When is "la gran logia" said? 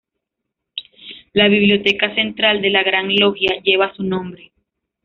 2.71-3.61